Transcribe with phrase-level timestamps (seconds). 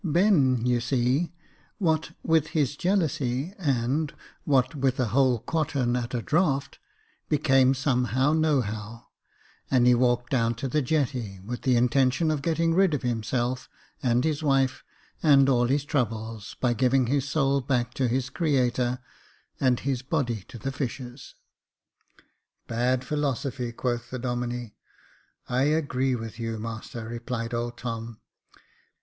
[0.03, 4.11] Ben, you see, no Jacob Faithful what with his jealousy and
[4.45, 6.79] what with a whole quartern at a draught,
[7.29, 9.05] became somehow nohow,
[9.69, 13.69] and he walked down to the jetty with the intention of getting rid of himself,
[14.01, 14.83] and his wife,
[15.21, 18.97] and all his troubles, by giving his soul back to his Creator,
[19.59, 21.35] and his body to the fishes.""
[22.67, 24.71] Bad philosophy," quoth the Domine.
[25.47, 28.19] I agree with you, master," replied old Tom.